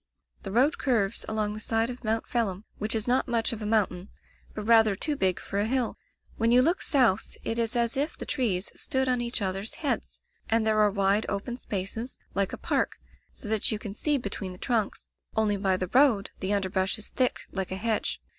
"The 0.41 0.51
road 0.51 0.79
curves 0.79 1.25
along 1.29 1.53
the 1.53 1.59
side 1.59 1.91
of 1.91 2.03
Mount 2.03 2.25
Phelim, 2.25 2.65
which 2.79 2.95
is 2.95 3.07
not 3.07 3.27
much 3.27 3.53
of 3.53 3.61
a 3.61 3.67
mountain, 3.67 4.09
but 4.55 4.63
rather 4.63 4.95
too 4.95 5.15
big 5.15 5.39
for 5.39 5.59
a 5.59 5.65
hill. 5.67 5.95
When 6.37 6.51
you 6.51 6.63
look 6.63 6.81
south 6.81 7.37
it 7.43 7.59
is 7.59 7.75
as 7.75 7.95
if 7.95 8.17
the 8.17 8.25
trees 8.25 8.71
stood 8.73 9.07
on 9.07 9.21
each 9.21 9.43
others' 9.43 9.75
heads, 9.75 10.21
and 10.49 10.65
there 10.65 10.79
are 10.79 10.89
wide, 10.89 11.27
open 11.29 11.55
spaces, 11.55 12.17
like 12.33 12.51
a 12.51 12.57
park, 12.57 12.97
so 13.31 13.47
that 13.49 13.71
you 13.71 13.77
can 13.77 13.93
see 13.93 14.17
between 14.17 14.53
the 14.53 14.57
trunks, 14.57 15.07
only 15.35 15.55
by 15.55 15.77
the 15.77 15.91
road 15.93 16.31
the 16.39 16.51
underbrush 16.51 16.97
is 16.97 17.09
thick 17.09 17.41
like 17.51 17.71
a 17.71 17.75
hedge. 17.77 18.19